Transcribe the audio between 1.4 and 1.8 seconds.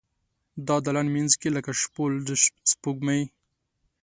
کې لکه